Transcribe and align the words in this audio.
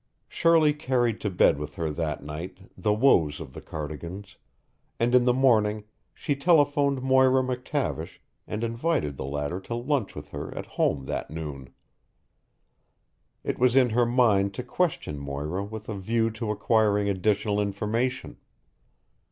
Shirley 0.27 0.73
carried 0.73 1.21
to 1.21 1.29
bed 1.29 1.59
with 1.59 1.75
her 1.75 1.91
that 1.91 2.23
night 2.23 2.57
the 2.75 2.91
woes 2.91 3.39
of 3.39 3.53
the 3.53 3.61
Cardigans, 3.61 4.35
and 4.99 5.13
in 5.13 5.25
the 5.25 5.31
morning 5.33 5.83
she 6.15 6.35
telephoned 6.35 7.03
Moira 7.03 7.43
McTavish 7.43 8.17
and 8.47 8.63
invited 8.63 9.15
the 9.15 9.25
latter 9.25 9.59
to 9.59 9.75
lunch 9.75 10.15
with 10.15 10.29
her 10.29 10.57
at 10.57 10.65
home 10.65 11.05
that 11.05 11.29
noon. 11.29 11.69
It 13.43 13.59
was 13.59 13.75
in 13.75 13.91
her 13.91 14.07
mind 14.07 14.55
to 14.55 14.63
question 14.63 15.19
Moira 15.19 15.63
with 15.63 15.87
a 15.87 15.99
view 15.99 16.31
to 16.31 16.49
acquiring 16.49 17.07
additional 17.07 17.61
information. 17.61 18.37